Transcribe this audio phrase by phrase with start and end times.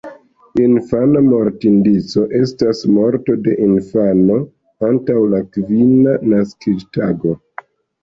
[0.61, 4.41] Infana mortindico estas morto de infano
[4.91, 7.41] antaŭ la kvina naskiĝtago.